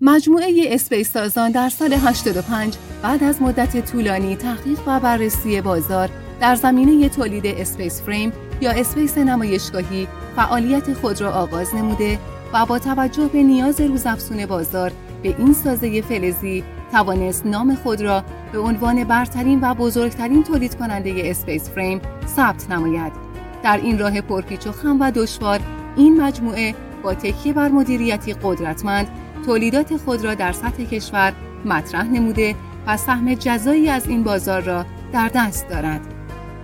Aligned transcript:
مجموعه 0.00 0.64
اسپیس 0.66 1.12
سازان 1.12 1.50
در 1.50 1.68
سال 1.68 1.92
85 1.92 2.74
بعد 3.02 3.24
از 3.24 3.42
مدت 3.42 3.90
طولانی 3.92 4.36
تحقیق 4.36 4.78
و 4.86 5.00
بررسی 5.00 5.60
بازار 5.60 6.10
در 6.40 6.54
زمینه 6.54 7.08
تولید 7.08 7.46
space 7.46 8.02
frame 8.02 8.32
یا 8.60 8.70
space 8.70 9.18
نمایشگاهی 9.18 10.08
فعالیت 10.36 10.92
خود 10.92 11.20
را 11.20 11.32
آغاز 11.32 11.74
نموده 11.74 12.18
و 12.52 12.66
با 12.66 12.78
توجه 12.78 13.28
به 13.32 13.42
نیاز 13.42 13.80
روزافزون 13.80 14.46
بازار 14.46 14.92
به 15.22 15.34
این 15.38 15.52
سازه 15.52 16.02
فلزی 16.02 16.64
توانست 16.92 17.46
نام 17.46 17.74
خود 17.74 18.00
را 18.00 18.24
به 18.52 18.58
عنوان 18.58 19.04
برترین 19.04 19.60
و 19.62 19.74
بزرگترین 19.74 20.42
تولید 20.42 20.74
کننده 20.74 21.12
space 21.24 21.70
frame 21.70 22.00
ثبت 22.36 22.70
نماید. 22.70 23.12
در 23.62 23.76
این 23.76 23.98
راه 23.98 24.20
پرپیچ 24.20 24.66
و 24.66 24.72
خم 24.72 25.00
و 25.00 25.10
دشوار 25.10 25.60
این 25.96 26.20
مجموعه 26.22 26.74
با 27.02 27.14
تکیه 27.14 27.52
بر 27.52 27.68
مدیریتی 27.68 28.34
قدرتمند 28.42 29.08
تولیدات 29.46 29.96
خود 29.96 30.24
را 30.24 30.34
در 30.34 30.52
سطح 30.52 30.84
کشور 30.84 31.32
مطرح 31.64 32.04
نموده 32.04 32.54
و 32.86 32.96
سهم 32.96 33.34
جزایی 33.34 33.88
از 33.88 34.06
این 34.06 34.22
بازار 34.22 34.60
را 34.60 34.84
در 35.12 35.30
دست 35.34 35.68
دارد. 35.68 36.00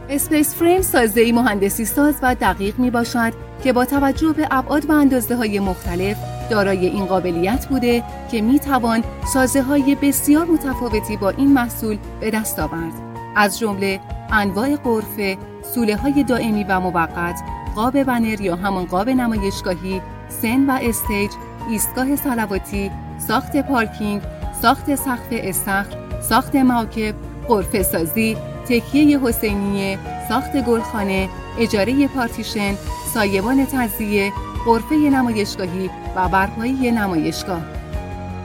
اسپیس 0.09 0.55
فریم 0.55 0.83
سازه‌ای 0.83 1.33
مهندسی 1.33 1.85
ساز 1.85 2.15
و 2.23 2.35
دقیق 2.35 2.79
می 2.79 2.91
باشد 2.91 3.33
که 3.65 3.73
با 3.73 3.85
توجه 3.85 4.33
به 4.33 4.49
ابعاد 4.51 4.91
و 4.91 4.93
اندازه 4.93 5.37
های 5.37 5.61
مختلف 5.61 6.17
دارای 6.51 6.87
این 6.87 7.05
قابلیت 7.05 7.67
بوده 7.67 8.05
که 8.31 8.41
می 8.41 8.59
توان 8.59 9.05
سازه 9.35 9.63
های 9.63 9.95
بسیار 9.95 10.45
متفاوتی 10.47 11.17
با 11.17 11.31
این 11.31 11.53
محصول 11.53 11.99
به 12.21 12.31
دست 12.31 12.59
آورد. 12.59 12.93
از 13.37 13.59
جمله 13.59 14.01
انواع 14.33 14.77
قرفه، 14.77 15.39
سوله 15.75 15.97
های 15.97 16.25
دائمی 16.25 16.65
و 16.65 16.81
موقت، 16.81 17.41
قاب 17.75 18.03
بنر 18.03 18.41
یا 18.41 18.57
همان 18.57 18.85
قاب 18.85 19.09
نمایشگاهی، 19.09 20.01
سن 20.29 20.71
و 20.71 20.79
stage، 20.83 21.31
ایستگاه 21.71 22.17
صلواتی، 22.17 22.91
ساخت 23.29 23.57
پارکینگ، 23.57 24.23
ساخت 24.63 24.95
سقف 24.95 25.29
استخر، 25.31 25.97
ساخت 26.29 26.57
موکب، 26.57 27.15
غرفه 27.49 27.83
سازی، 27.83 28.37
تکیه 28.69 29.21
حسینیه، 29.21 29.99
ساخت 30.29 30.57
گلخانه، 30.57 31.29
اجاره 31.59 32.09
پارتیشن، 32.09 32.75
سایبان 33.15 33.67
تعزیه، 33.67 34.33
غرفه 34.67 34.95
نمایشگاهی 34.95 35.91
و 36.17 36.29
برپایی 36.29 36.91
نمایشگاه. 36.91 37.63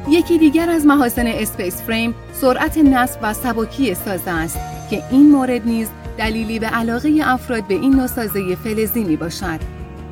یکی 0.09 0.37
دیگر 0.37 0.69
از 0.69 0.85
محاسن 0.85 1.27
space 1.27 1.81
frame 1.81 2.15
سرعت 2.33 2.77
نصب 2.77 3.19
و 3.21 3.33
سبکی 3.33 3.95
سازه 3.95 4.31
است 4.31 4.59
که 4.89 5.03
این 5.11 5.31
مورد 5.31 5.65
نیز 5.65 5.87
دلیلی 6.17 6.59
به 6.59 6.67
علاقه 6.67 7.19
افراد 7.23 7.67
به 7.67 7.73
این 7.73 7.95
نوع 7.95 8.07
سازه 8.07 8.55
فلزی 8.55 9.03
می 9.03 9.15
باشد. 9.15 9.59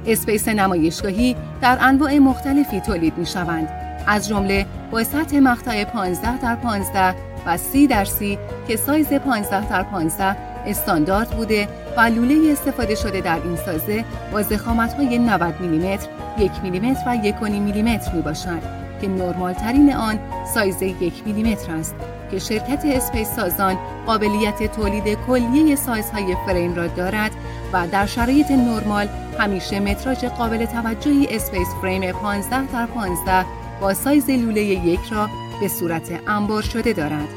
space 0.07 0.47
نمایشگاهی 0.47 1.35
در 1.61 1.77
انواع 1.81 2.17
مختلفی 2.17 2.79
تولید 2.79 3.17
می 3.17 3.25
شوند. 3.25 3.69
از 4.07 4.27
جمله 4.27 4.65
با 4.91 5.03
سطح 5.03 5.39
مقطع 5.39 5.83
15 5.83 6.37
در 6.37 6.55
15 6.55 7.15
و 7.45 7.57
30 7.57 7.87
در 7.87 8.05
30 8.05 8.39
که 8.67 8.75
سایز 8.75 9.13
15 9.13 9.69
در 9.69 9.83
15 9.83 10.23
استاندارد 10.65 11.29
بوده 11.29 11.67
و 11.97 12.01
لوله 12.01 12.51
استفاده 12.51 12.95
شده 12.95 13.21
در 13.21 13.39
این 13.43 13.55
سازه 13.55 14.05
با 14.31 14.41
ضخامت 14.41 14.93
های 14.93 15.17
90 15.17 15.61
میلیمتر، 15.61 16.07
1 16.37 16.51
میلیمتر 16.63 17.01
و 17.07 17.17
1.5 17.17 17.49
میلیمتر 17.49 18.11
می 18.13 18.21
باشد 18.21 18.61
که 19.01 19.07
نرمال 19.07 19.53
ترین 19.53 19.93
آن 19.93 20.19
سایز 20.53 20.81
1 20.81 21.13
میلیمتر 21.25 21.71
است 21.71 21.95
که 22.33 22.39
شرکت 22.39 22.85
اسپیس 22.85 23.27
سازان 23.35 23.77
قابلیت 24.05 24.75
تولید 24.75 25.17
کلیه 25.27 25.75
سایزهای 25.75 26.35
فریم 26.45 26.75
را 26.75 26.87
دارد 26.87 27.31
و 27.73 27.87
در 27.87 28.05
شرایط 28.05 28.51
نرمال 28.51 29.07
همیشه 29.39 29.79
متراژ 29.79 30.17
قابل 30.17 30.65
توجهی 30.65 31.27
space 31.29 31.67
frame 31.81 32.11
15 32.11 32.65
در 32.65 32.85
15 32.85 33.45
با 33.81 33.93
سایز 33.93 34.29
لوله 34.29 34.61
یک 34.61 34.99
را 35.11 35.29
به 35.61 35.67
صورت 35.67 36.21
انبار 36.27 36.61
شده 36.61 36.93
دارد. 36.93 37.27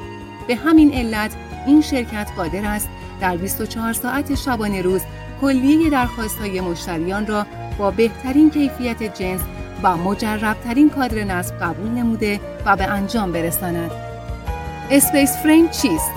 به 0.49 0.55
همین 0.55 0.95
علت 0.95 1.31
این 1.67 1.81
شرکت 1.81 2.29
قادر 2.37 2.65
است 2.65 2.89
در 3.21 3.37
24 3.37 3.93
ساعت 3.93 4.35
شبانه 4.35 4.83
روز 4.83 5.01
کلیه 5.41 5.91
درخواست 5.91 6.39
های 6.39 6.61
مشتریان 6.61 7.27
را 7.27 7.47
با 7.79 7.91
بهترین 7.91 8.51
کیفیت 8.51 9.03
جنس 9.03 9.41
و 9.83 9.97
مجربترین 9.97 10.91
کادر 10.91 11.25
نصب 11.25 11.59
قبول 11.59 11.91
نموده 11.91 12.41
و 12.67 12.77
به 12.77 12.85
انجام 12.85 13.33
برساند. 13.33 14.06
space 14.91 15.37
frame 15.37 15.69
چیست؟ 15.69 16.11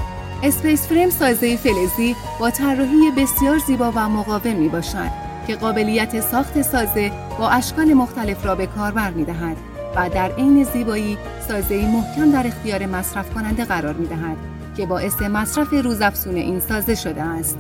space 0.44 0.88
frame 0.88 1.10
سازه 1.10 1.58
فلزی 1.58 2.16
با 2.40 2.50
طراحی 2.50 3.12
بسیار 3.18 3.58
زیبا 3.58 3.92
و 3.96 4.10
مقاوم 4.10 4.56
می 4.56 4.70
باشد 4.70 5.10
که 5.48 5.56
قابلیت 5.56 6.20
ساخت 6.22 6.62
سازه 6.62 7.12
با 7.40 7.50
اشکال 7.50 7.94
مختلف 7.94 8.46
را 8.46 8.56
به 8.56 8.68
کاربر 8.68 9.12
می 9.12 9.26
دهد 9.26 9.58
و 9.96 10.10
در 10.10 10.32
عین 10.32 10.64
زیبایی 10.64 11.18
سازه 11.48 11.88
محکم 11.88 12.32
در 12.32 12.48
اختیار 12.48 12.86
مصرف 12.86 13.34
کننده 13.34 13.66
قرار 13.66 13.94
می 13.94 14.08
دهد 14.08 14.38
که 14.78 14.86
باعث 14.86 15.22
مصرف 15.22 15.74
روزافزون 15.74 16.36
این 16.36 16.60
سازه 16.60 16.96
شده 16.96 17.22
است. 17.22 17.58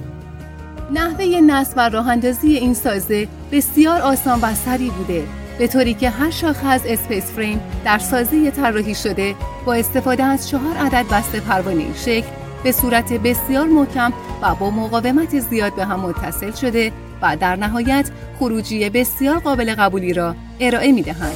نحوه 0.91 1.25
نصب 1.25 1.73
و 1.77 1.89
راه 1.89 2.09
اندازی 2.09 2.53
این 2.53 2.73
سازه 2.73 3.27
بسیار 3.51 4.01
آسان 4.01 4.39
و 4.41 4.53
سریع 4.53 4.91
بوده 4.91 5.23
به 5.59 5.67
طوری 5.67 5.93
که 5.93 6.09
هر 6.09 6.29
شاخه 6.29 6.67
از 6.67 6.81
space 6.85 7.31
frame 7.31 7.61
در 7.85 7.97
سازه 7.97 8.51
طراحی 8.51 8.95
شده 8.95 9.35
با 9.65 9.73
استفاده 9.73 10.23
از 10.23 10.49
چهار 10.49 10.77
عدد 10.77 11.05
بست 11.11 11.39
پروانه 11.39 11.95
شکل 11.95 12.27
به 12.63 12.71
صورت 12.71 13.13
بسیار 13.13 13.67
محکم 13.67 14.13
و 14.41 14.55
با 14.55 14.69
مقاومت 14.69 15.39
زیاد 15.39 15.75
به 15.75 15.85
هم 15.85 15.99
متصل 15.99 16.51
شده 16.51 16.91
و 17.21 17.37
در 17.37 17.55
نهایت 17.55 18.09
خروجی 18.39 18.89
بسیار 18.89 19.39
قابل 19.39 19.75
قبولی 19.75 20.13
را 20.13 20.35
ارائه 20.59 20.91
می 20.91 21.01
دهند. 21.01 21.35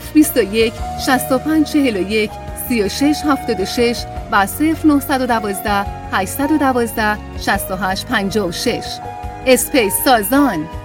F21 0.00 0.72
6541 1.06 2.30
3676 2.68 4.04
و 4.32 4.46
0912 4.46 5.86
812 6.12 7.18
6856 7.38 8.84
اسپیس 9.46 9.92
سازان. 10.04 10.83